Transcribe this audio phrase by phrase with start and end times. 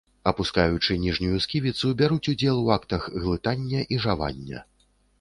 [0.29, 4.69] Апускаючы ніжнюю сківіцу бяруць удзел у актах глытання і жавання.